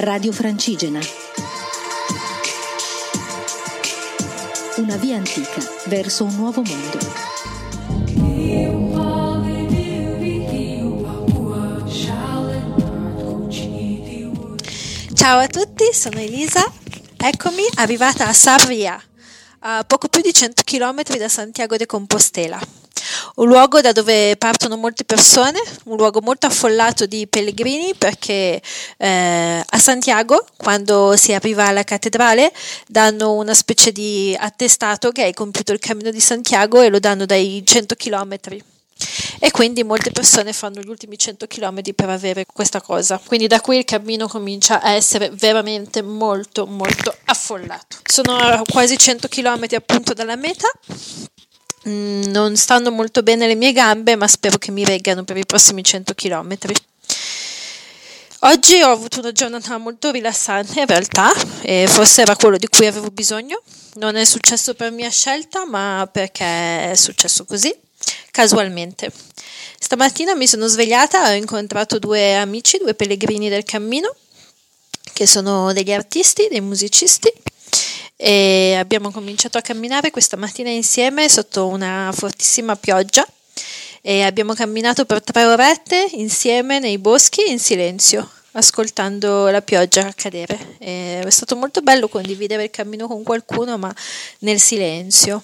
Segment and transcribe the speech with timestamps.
[0.00, 1.00] Radio Francigena.
[4.76, 6.98] Una via antica verso un nuovo mondo.
[15.14, 16.64] Ciao a tutti, sono Elisa.
[17.16, 19.02] Eccomi arrivata a Sarria,
[19.60, 22.77] a poco più di 100 km da Santiago de Compostela.
[23.38, 28.60] Un luogo da dove partono molte persone, un luogo molto affollato di pellegrini perché
[28.96, 32.52] eh, a Santiago, quando si arriva alla cattedrale,
[32.88, 37.26] danno una specie di attestato che hai compiuto il cammino di Santiago e lo danno
[37.26, 38.60] dai 100 chilometri
[39.38, 43.20] e quindi molte persone fanno gli ultimi 100 km per avere questa cosa.
[43.24, 47.98] Quindi da qui il cammino comincia a essere veramente molto molto affollato.
[48.04, 50.68] Sono quasi 100 km appunto dalla meta.
[51.88, 55.46] Mm, non stanno molto bene le mie gambe, ma spero che mi reggano per i
[55.46, 56.56] prossimi 100 km.
[58.42, 62.86] Oggi ho avuto una giornata molto rilassante in realtà, e forse era quello di cui
[62.86, 63.62] avevo bisogno.
[63.94, 67.74] Non è successo per mia scelta, ma perché è successo così
[68.30, 69.10] casualmente.
[69.80, 74.14] Stamattina mi sono svegliata ho incontrato due amici, due pellegrini del cammino,
[75.12, 77.32] che sono degli artisti, dei musicisti,
[78.20, 83.24] e abbiamo cominciato a camminare questa mattina insieme sotto una fortissima pioggia
[84.00, 90.78] e abbiamo camminato per tre orette insieme nei boschi in silenzio ascoltando la pioggia cadere.
[90.78, 93.94] È stato molto bello condividere il cammino con qualcuno, ma
[94.40, 95.40] nel silenzio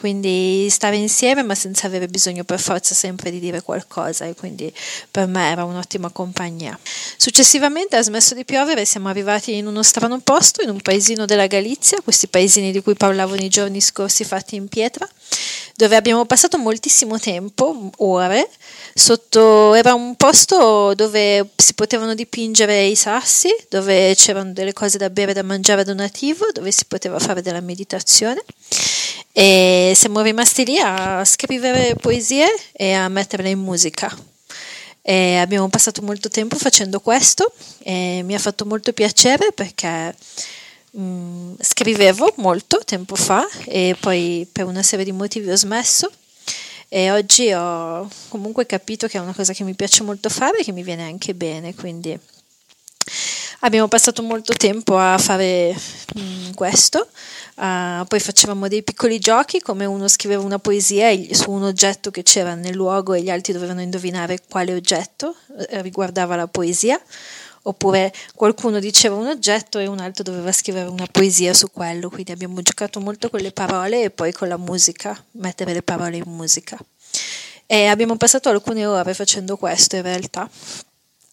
[0.00, 4.72] quindi stare insieme ma senza avere bisogno per forza sempre di dire qualcosa e quindi
[5.10, 6.76] per me era un'ottima compagnia.
[7.18, 11.26] Successivamente ha smesso di piovere e siamo arrivati in uno strano posto, in un paesino
[11.26, 15.06] della Galizia, questi paesini di cui parlavo nei giorni scorsi fatti in pietra,
[15.76, 18.48] dove abbiamo passato moltissimo tempo, ore,
[18.94, 25.10] sotto era un posto dove si potevano dipingere i sassi, dove c'erano delle cose da
[25.10, 28.42] bere e da mangiare donativo, dove si poteva fare della meditazione
[29.32, 34.14] e siamo rimasti lì a scrivere poesie e a metterle in musica.
[35.02, 40.14] E abbiamo passato molto tempo facendo questo e mi ha fatto molto piacere perché
[40.90, 46.10] mh, mm, scrivevo molto tempo fa e poi per una serie di motivi ho smesso
[46.88, 50.64] e oggi ho comunque capito che è una cosa che mi piace molto fare e
[50.64, 52.18] che mi viene anche bene, quindi
[53.60, 55.74] abbiamo passato molto tempo a fare
[56.14, 57.08] mh, mm, questo
[57.60, 62.22] Uh, poi facevamo dei piccoli giochi come uno scriveva una poesia su un oggetto che
[62.22, 65.34] c'era nel luogo e gli altri dovevano indovinare quale oggetto
[65.68, 66.98] eh, riguardava la poesia,
[67.64, 72.32] oppure qualcuno diceva un oggetto e un altro doveva scrivere una poesia su quello, quindi
[72.32, 76.24] abbiamo giocato molto con le parole e poi con la musica, mettere le parole in
[76.26, 76.78] musica.
[77.66, 80.48] E abbiamo passato alcune ore facendo questo in realtà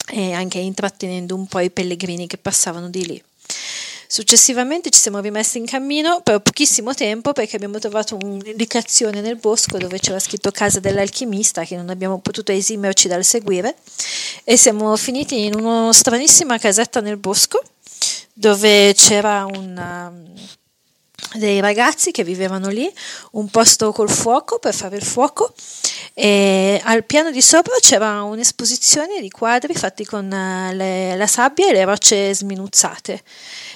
[0.10, 3.24] e anche intrattenendo un po' i pellegrini che passavano di lì.
[4.10, 9.78] Successivamente ci siamo rimessi in cammino per pochissimo tempo perché abbiamo trovato un'indicazione nel bosco
[9.78, 13.76] dove c'era scritto casa dell'alchimista che non abbiamo potuto esimerci dal seguire
[14.46, 17.62] e siamo finiti in una stranissima casetta nel bosco
[18.32, 20.10] dove c'era una,
[21.34, 22.92] dei ragazzi che vivevano lì,
[23.32, 25.54] un posto col fuoco per fare il fuoco
[26.14, 31.70] e al piano di sopra c'era un'esposizione di quadri fatti con eh, le, la sabbia
[31.70, 33.22] e le rocce sminuzzate.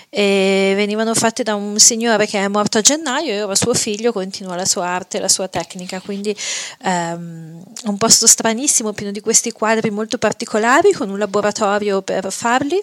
[0.10, 4.12] E venivano fatte da un signore che è morto a gennaio e ora suo figlio
[4.12, 6.36] continua la sua arte, la sua tecnica, quindi
[6.84, 12.82] um, un posto stranissimo pieno di questi quadri molto particolari con un laboratorio per farli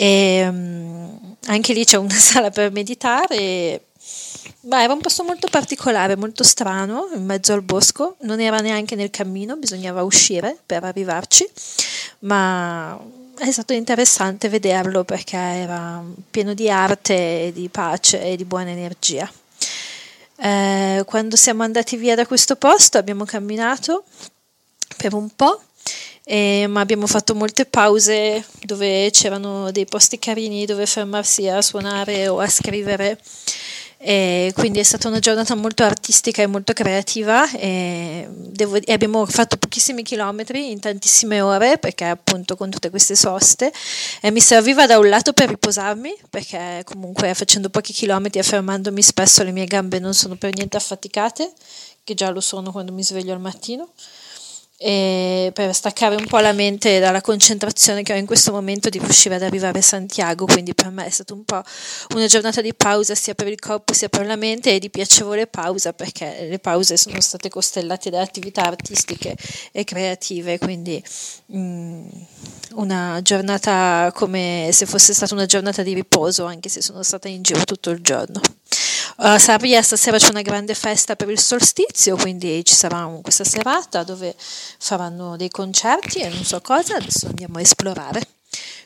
[0.00, 3.82] e um, anche lì c'è una sala per meditare.
[4.60, 8.94] Beh, era un posto molto particolare, molto strano, in mezzo al bosco, non era neanche
[8.94, 11.48] nel cammino, bisognava uscire per arrivarci,
[12.20, 12.96] ma
[13.38, 19.28] è stato interessante vederlo perché era pieno di arte di pace e di buona energia.
[20.36, 24.04] Eh, quando siamo andati via da questo posto abbiamo camminato
[24.96, 25.60] per un po',
[26.30, 32.28] eh, ma abbiamo fatto molte pause dove c'erano dei posti carini dove fermarsi a suonare
[32.28, 33.18] o a scrivere.
[34.00, 39.24] E quindi è stata una giornata molto artistica e molto creativa e, devo, e, abbiamo
[39.26, 43.72] fatto pochissimi chilometri in tantissime ore perché appunto con tutte queste soste.
[44.20, 49.02] E mi serviva da un lato per riposarmi perché comunque facendo pochi chilometri e fermandomi
[49.02, 51.50] spesso le mie gambe non sono per niente affaticate
[52.04, 53.92] che già lo sono quando mi sveglio al mattino
[54.80, 59.00] e per staccare un po' la mente dalla concentrazione che ho in questo momento di
[59.00, 61.60] riuscire ad arrivare a Santiago, quindi per me è stata un po'
[62.14, 65.48] una giornata di pausa sia per il corpo sia per la mente e di piacevole
[65.48, 69.34] pausa perché le pause sono state costellate da attività artistiche
[69.72, 71.02] e creative, quindi
[71.52, 72.08] mm,
[72.74, 77.42] una giornata come se fosse stata una giornata di riposo, anche se sono stata in
[77.42, 78.40] giro tutto il giorno.
[79.20, 84.04] Uh, Sarria stasera c'è una grande festa per il solstizio, quindi ci sarà questa serata
[84.04, 88.22] dove faranno dei concerti e non so cosa, adesso andiamo a esplorare.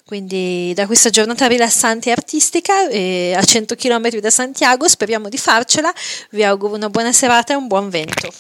[0.07, 5.37] Quindi da questa giornata rilassante e artistica eh, a 100 km da Santiago speriamo di
[5.37, 5.93] farcela,
[6.31, 8.33] vi auguro una buona serata e un buon vento.